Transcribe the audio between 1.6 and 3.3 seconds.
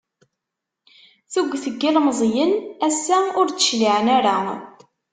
n yilemẓiyen ass-a